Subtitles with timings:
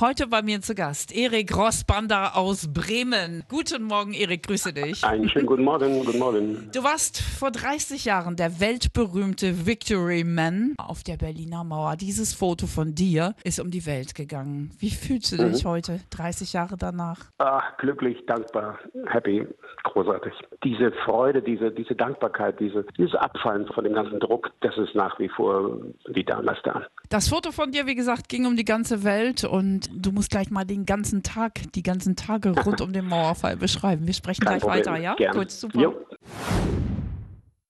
[0.00, 3.44] Heute bei mir zu Gast Erik Rossbander aus Bremen.
[3.48, 5.04] Guten Morgen, Erik, grüße dich.
[5.04, 6.68] Einen schönen guten Morgen, guten Morgen.
[6.74, 11.94] Du warst vor 30 Jahren der weltberühmte Victory Man auf der Berliner Mauer.
[11.94, 14.72] Dieses Foto von dir ist um die Welt gegangen.
[14.80, 17.20] Wie fühlst du dich heute, 30 Jahre danach?
[17.38, 19.46] Ach, glücklich, dankbar, happy,
[19.84, 20.32] großartig.
[20.64, 25.16] Diese Freude, diese, diese Dankbarkeit, diese, dieses Abfallen von dem ganzen Druck, das ist nach
[25.20, 26.84] wie vor wie damals da.
[27.10, 30.50] Das Foto von dir, wie gesagt, ging um die ganze Welt und du musst gleich
[30.50, 34.06] mal den ganzen Tag, die ganzen Tage rund um den Mauerfall beschreiben.
[34.06, 34.94] Wir sprechen Kein gleich Problem.
[34.94, 35.14] weiter, ja?
[35.14, 35.38] Gerne.
[35.38, 35.80] Gut, super.
[35.80, 35.94] Jo.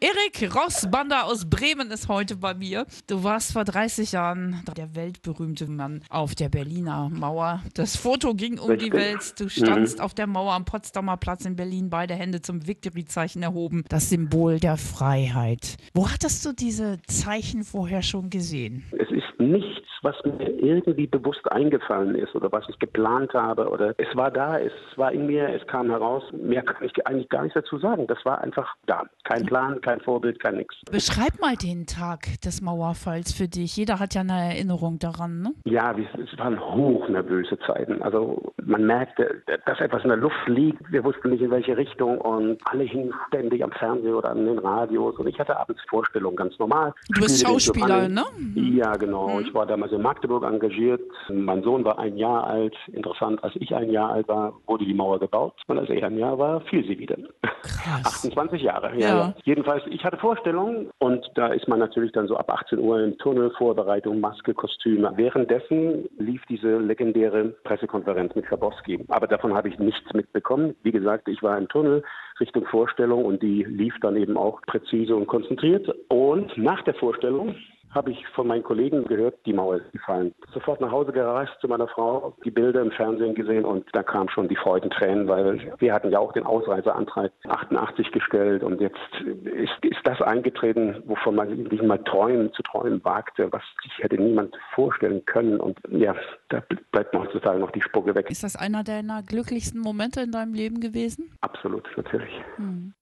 [0.00, 2.84] Erik Rossbander aus Bremen ist heute bei mir.
[3.06, 7.62] Du warst vor 30 Jahren der weltberühmte Mann auf der Berliner Mauer.
[7.74, 8.92] Das Foto ging um die Richtig.
[8.92, 9.40] Welt.
[9.40, 13.84] Du standst auf der Mauer am Potsdamer Platz in Berlin, beide Hände zum Victory-Zeichen erhoben.
[13.88, 15.76] Das Symbol der Freiheit.
[15.94, 18.84] Wo hattest du diese Zeichen vorher schon gesehen?
[18.98, 23.94] Es ist nichts, was mir irgendwie bewusst eingefallen ist oder was ich geplant habe oder
[23.98, 26.22] es war da, es war in mir, es kam heraus.
[26.32, 28.06] Mehr kann ich eigentlich gar nicht dazu sagen.
[28.06, 29.04] Das war einfach da.
[29.24, 30.74] Kein Plan, kein Vorbild, kein nix.
[30.90, 33.76] Beschreib mal den Tag des Mauerfalls für dich.
[33.76, 35.52] Jeder hat ja eine Erinnerung daran, ne?
[35.64, 38.02] Ja, es waren hochnervöse Zeiten.
[38.02, 40.80] Also man merkte, dass etwas in der Luft liegt.
[40.90, 44.58] Wir wussten nicht in welche Richtung und alle hingen ständig am Fernseher oder an den
[44.58, 45.16] Radios.
[45.18, 46.92] Und ich hatte abends Vorstellungen, ganz normal.
[47.10, 48.24] Du bist Spielte Schauspieler, ne?
[48.54, 49.40] Ja, genau.
[49.40, 51.00] Ich war damals in Magdeburg engagiert.
[51.30, 52.74] Mein Sohn war ein Jahr alt.
[52.92, 55.54] Interessant, als ich ein Jahr alt war, wurde die Mauer gebaut.
[55.66, 57.16] Und als er ein Jahr war, fiel sie wieder.
[57.62, 58.04] Krass.
[58.24, 59.08] 28 Jahre, ja, Ja.
[59.18, 59.34] ja.
[59.74, 63.18] Jedenfalls, ich hatte Vorstellungen und da ist man natürlich dann so ab 18 Uhr im
[63.18, 65.12] Tunnel, Vorbereitung, Maske, Kostüme.
[65.16, 69.04] Währenddessen lief diese legendäre Pressekonferenz mit Schabowski.
[69.08, 70.76] Aber davon habe ich nichts mitbekommen.
[70.82, 72.04] Wie gesagt, ich war im Tunnel
[72.40, 75.88] Richtung Vorstellung und die lief dann eben auch präzise und konzentriert.
[76.08, 77.56] Und nach der Vorstellung
[77.94, 80.34] habe ich von meinen Kollegen gehört, die Mauer ist gefallen.
[80.52, 84.28] Sofort nach Hause gereist zu meiner Frau, die Bilder im Fernsehen gesehen und da kamen
[84.28, 88.98] schon die Freudentränen, weil wir hatten ja auch den Ausreiseantrag 88 gestellt und jetzt
[89.44, 94.16] ist, ist das eingetreten, wovon man sich mal träumen, zu träumen wagte, was sich hätte
[94.16, 96.14] niemand vorstellen können und ja,
[96.48, 96.62] da
[96.92, 98.30] bleibt mir heutzutage noch die Spucke weg.
[98.30, 101.32] Ist das einer deiner glücklichsten Momente in deinem Leben gewesen?
[101.40, 102.30] Absolut, natürlich.
[102.58, 102.94] Mhm.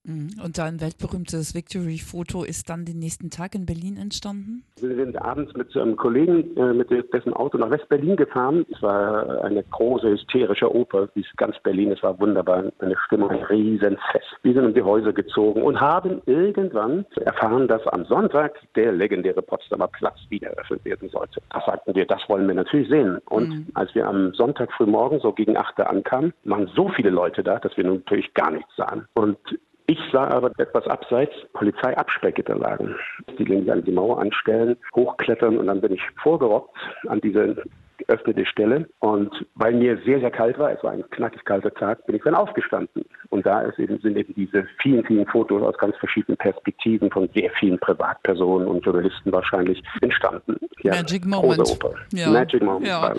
[0.42, 4.64] Und dein weltberühmtes Victory-Foto ist dann den nächsten Tag in Berlin entstanden?
[4.82, 8.66] Wir sind abends mit einem Kollegen äh, mit dessen Auto nach West-Berlin gefahren.
[8.68, 11.92] Es war eine große hysterische Oper, wie es ganz Berlin.
[11.92, 14.26] Es war wunderbar, eine Stimmung, ein Riesenfest.
[14.42, 19.40] Wir sind um die Häuser gezogen und haben irgendwann erfahren, dass am Sonntag der legendäre
[19.40, 21.40] Potsdamer Platz wieder eröffnet werden sollte.
[21.50, 23.18] Da sagten wir, das wollen wir natürlich sehen.
[23.26, 27.44] Und als wir am Sonntag frühmorgen so gegen 8 Uhr ankamen, waren so viele Leute
[27.44, 29.06] da, dass wir natürlich gar nichts sahen.
[29.14, 29.38] Und
[29.86, 32.94] ich sah aber etwas abseits Polizeiabsperrgitter lagen.
[33.38, 36.76] Die gingen an die Mauer anstellen, hochklettern und dann bin ich vorgerockt
[37.08, 37.62] an diese
[38.06, 38.88] geöffnete Stelle.
[39.00, 42.22] Und weil mir sehr, sehr kalt war, es war ein knackig kalter Tag, bin ich
[42.22, 43.04] dann aufgestanden.
[43.30, 47.50] Und da eben, sind eben diese vielen, vielen Fotos aus ganz verschiedenen Perspektiven von sehr
[47.58, 50.56] vielen Privatpersonen und Journalisten wahrscheinlich entstanden.
[50.82, 51.78] Ja, Magic Moment.
[52.12, 52.30] Ja.
[52.30, 53.14] Magic Moment, Ja.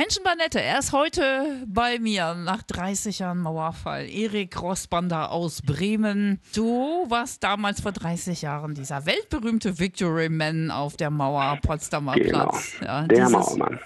[0.00, 0.10] Wahrlich.
[0.10, 4.06] Menschen bei Nette, er ist heute bei mir nach 30 Jahren Mauerfall.
[4.08, 6.40] Erik Rossbander aus Bremen.
[6.54, 12.48] Du warst damals vor 30 Jahren dieser weltberühmte Victory Man auf der Mauer Potsdamer Genau.
[12.48, 12.80] Platz.
[12.82, 13.78] Ja, Der Mauermann.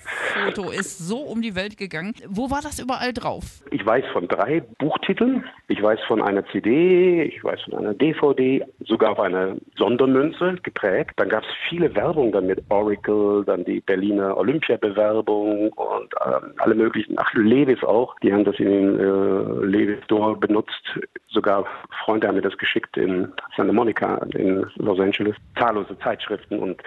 [0.47, 2.15] Foto ist so um die Welt gegangen.
[2.29, 3.63] Wo war das überall drauf?
[3.71, 8.65] Ich weiß von drei Buchtiteln, ich weiß von einer CD, ich weiß von einer DVD,
[8.85, 11.13] sogar auf einer Sondermünze geprägt.
[11.17, 16.75] Dann gab es viele Werbung dann mit Oracle, dann die Berliner Olympia-Bewerbung und ähm, alle
[16.75, 20.83] möglichen, ach Levis auch, die haben das in den äh, Levis Store benutzt.
[21.29, 21.67] Sogar
[22.05, 25.37] Freunde haben mir das geschickt in Santa Monica in Los Angeles.
[25.59, 26.83] Zahllose Zeitschriften und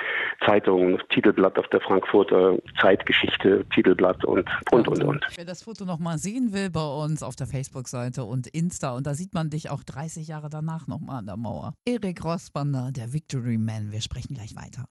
[0.45, 5.25] Zeitungen, Titelblatt auf der Frankfurter Zeitgeschichte, Titelblatt und und und und.
[5.35, 9.13] Wer das Foto nochmal sehen will bei uns auf der Facebook-Seite und Insta, und da
[9.13, 11.73] sieht man dich auch 30 Jahre danach nochmal an der Mauer.
[11.85, 13.91] Erik Rossbander, der Victory Man.
[13.91, 14.85] Wir sprechen gleich weiter.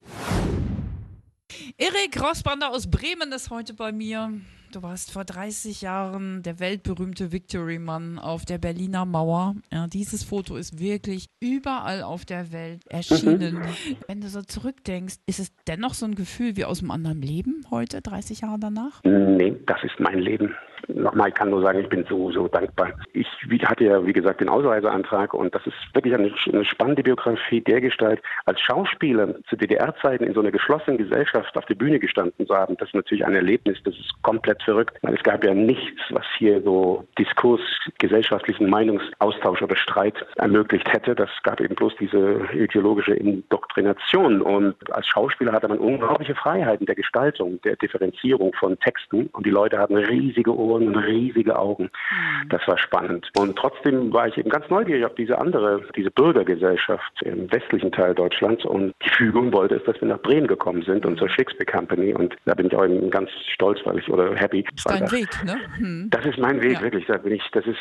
[1.78, 4.32] Erik Rossbander aus Bremen ist heute bei mir.
[4.72, 9.54] Du warst vor 30 Jahren der weltberühmte Victory-Mann auf der Berliner Mauer.
[9.72, 13.60] Ja, dieses Foto ist wirklich überall auf der Welt erschienen.
[14.06, 17.64] Wenn du so zurückdenkst, ist es dennoch so ein Gefühl wie aus einem anderen Leben
[17.70, 19.02] heute, 30 Jahre danach?
[19.04, 20.54] Nee, das ist mein Leben.
[20.88, 22.92] Nochmal, ich kann nur sagen, ich bin so, so dankbar.
[23.12, 23.26] Ich
[23.64, 27.80] hatte ja, wie gesagt, den Ausreiseantrag und das ist wirklich eine, eine spannende Biografie der
[27.80, 28.22] Gestalt.
[28.44, 32.76] Als Schauspieler zu DDR-Zeiten in so einer geschlossenen Gesellschaft auf der Bühne gestanden zu haben,
[32.76, 36.62] das ist natürlich ein Erlebnis, das ist komplett verrückt, es gab ja nichts, was hier
[36.62, 37.60] so Diskurs,
[37.98, 41.14] gesellschaftlichen Meinungsaustausch oder Streit ermöglicht hätte.
[41.14, 44.42] Das gab eben bloß diese ideologische Indoktrination.
[44.42, 49.28] Und als Schauspieler hatte man unglaubliche Freiheiten der Gestaltung, der Differenzierung von Texten.
[49.32, 51.84] Und die Leute hatten riesige Ohren und riesige Augen.
[51.84, 52.48] Mhm.
[52.48, 53.30] Das war spannend.
[53.36, 58.14] Und trotzdem war ich eben ganz neugierig auf diese andere, diese Bürgergesellschaft im westlichen Teil
[58.14, 58.64] Deutschlands.
[58.64, 62.14] Und die Fügung wollte es, dass wir nach Bremen gekommen sind und zur Shakespeare Company.
[62.14, 64.64] Und da bin ich auch eben ganz stolz, weil ich, oder happy.
[64.64, 65.56] Das ist dein Weg, ne?
[65.78, 66.08] Hm.
[66.10, 66.82] Das ist mein Weg, ja.
[66.82, 67.06] wirklich.
[67.06, 67.78] Da bin ich, das ist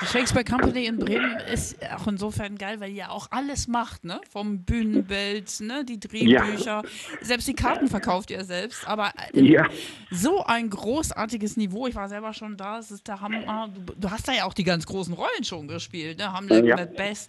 [0.00, 4.20] die Shakespeare Company in Bremen ist auch insofern geil, weil ihr auch alles macht, ne?
[4.30, 5.84] Vom Bühnenbild, ne?
[5.84, 6.82] Die Drehbücher, ja.
[7.20, 9.66] selbst die Karten verkauft ihr selbst, aber ja.
[10.10, 11.86] so ein großartiges Niveau.
[11.86, 13.68] Ich war selber schon da, es ist der Hammer.
[13.74, 16.32] Du, du hast da ja auch die ganz großen Rollen schon gespielt, ne?
[16.32, 16.76] Hamlet, ja.
[16.76, 17.26] Macbeth.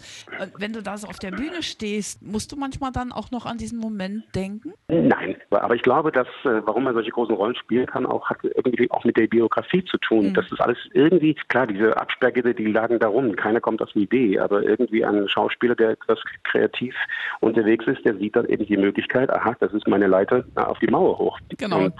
[0.57, 3.57] Wenn du da so auf der Bühne stehst, musst du manchmal dann auch noch an
[3.57, 4.73] diesen Moment denken?
[4.87, 8.37] Nein, aber ich glaube, dass äh, warum man solche großen Rollen spielen kann, auch hat
[8.43, 10.29] irgendwie auch mit der Biografie zu tun.
[10.29, 10.33] Mhm.
[10.33, 13.35] Das ist alles irgendwie, klar, diese Absperrgitter, die lagen darum.
[13.35, 16.95] Keiner kommt auf die Idee, aber irgendwie ein Schauspieler, der etwas kreativ
[17.39, 20.87] unterwegs ist, der sieht dann eben die Möglichkeit, aha, das ist meine Leiter auf die
[20.87, 21.39] Mauer hoch.
[21.57, 21.85] Genau.
[21.85, 21.93] Und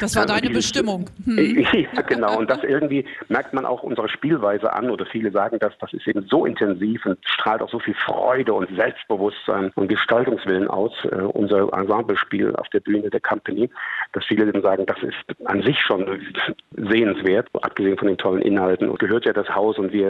[0.00, 1.06] das war deine Bestimmung.
[1.24, 1.64] Hm.
[1.94, 2.38] Ja, genau.
[2.38, 6.06] Und das irgendwie merkt man auch unserer Spielweise an, oder viele sagen das, das ist
[6.08, 11.16] eben so intensiv und strahlt auch so viel Freude und Selbstbewusstsein und Gestaltungswillen aus, äh,
[11.16, 13.70] unser Ensemblespiel auf der Bühne der Company,
[14.12, 16.06] dass viele dann sagen, das ist an sich schon
[16.76, 18.88] sehenswert, abgesehen von den tollen Inhalten.
[18.88, 20.01] Und gehört ja das Haus und wir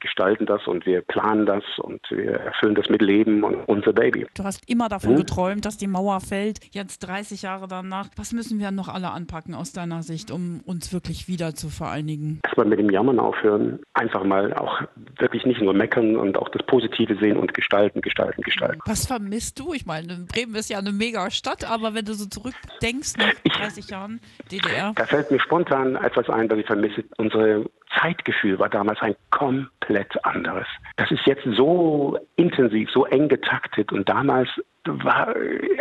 [0.00, 4.26] gestalten das und wir planen das und wir erfüllen das mit Leben und unser Baby.
[4.34, 5.16] Du hast immer davon hm?
[5.18, 6.58] geträumt, dass die Mauer fällt.
[6.74, 8.08] Jetzt 30 Jahre danach.
[8.16, 12.40] Was müssen wir noch alle anpacken aus deiner Sicht, um uns wirklich wieder zu vereinigen?
[12.44, 13.80] Erstmal mit dem Jammern aufhören.
[13.94, 14.80] Einfach mal auch
[15.18, 18.80] wirklich nicht nur meckern und auch das Positive sehen und gestalten, gestalten, gestalten.
[18.86, 19.74] Was vermisst du?
[19.74, 23.90] Ich meine, Bremen ist ja eine mega Stadt, aber wenn du so zurückdenkst nach 30
[23.90, 24.92] Jahren DDR.
[24.96, 27.04] Da fällt mir spontan etwas ein, das ich vermisse.
[27.18, 27.66] Unsere
[27.98, 30.66] Zeitgefühl war damals ein komplett anderes.
[30.96, 34.48] Das ist jetzt so intensiv, so eng getaktet und damals
[34.86, 35.34] war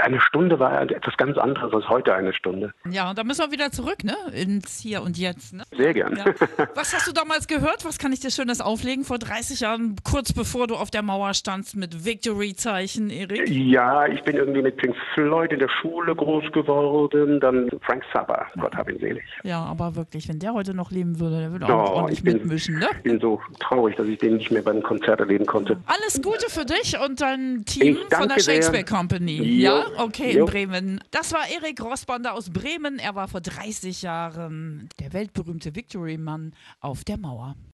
[0.03, 2.73] eine Stunde war etwas ganz anderes als heute eine Stunde.
[2.89, 4.15] Ja, und da müssen wir wieder zurück, ne?
[4.33, 5.53] Ins Hier und Jetzt.
[5.53, 5.63] Ne?
[5.71, 6.17] Sehr gern.
[6.17, 6.25] Ja.
[6.75, 7.85] Was hast du damals gehört?
[7.85, 11.33] Was kann ich dir Schönes auflegen vor 30 Jahren, kurz bevor du auf der Mauer
[11.33, 13.49] standst mit Victory-Zeichen, Erik?
[13.49, 18.47] Ja, ich bin irgendwie mit Pink Floyd in der Schule groß geworden, dann Frank Zappa,
[18.55, 18.61] ja.
[18.61, 19.23] Gott hab ihn selig.
[19.43, 22.33] Ja, aber wirklich, wenn der heute noch leben würde, der würde auch oh, ordentlich bin,
[22.33, 22.87] mitmischen, ne?
[22.97, 25.77] Ich bin so traurig, dass ich den nicht mehr beim Konzert erleben konnte.
[25.85, 28.88] Alles Gute für dich und dein Team von der Shakespeare sehr.
[28.89, 29.62] Company.
[29.62, 30.45] Ja, okay, jo.
[30.45, 31.03] in Bremen.
[31.12, 32.97] Das war Erik Rossbander aus Bremen.
[32.97, 37.56] Er war vor 30 Jahren der weltberühmte Victory-Mann auf der Mauer.